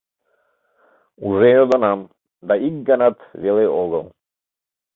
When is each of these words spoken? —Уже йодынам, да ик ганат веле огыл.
—Уже 1.27 1.47
йодынам, 1.55 1.99
да 2.47 2.53
ик 2.67 2.75
ганат 2.87 3.17
веле 3.43 3.65
огыл. 3.81 4.03